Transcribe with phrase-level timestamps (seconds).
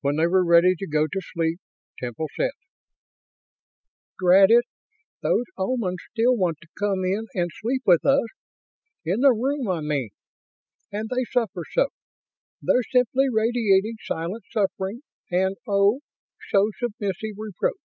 [0.00, 1.60] When they were ready to go to sleep,
[2.00, 2.50] Temple said:
[4.18, 4.64] "Drat it,
[5.22, 8.26] those Omans still want to come in and sleep with us.
[9.04, 10.10] In the room, I mean.
[10.90, 11.86] And they suffer so.
[12.60, 16.00] They're simply radiating silent suffering and oh
[16.50, 17.76] so submissive reproach.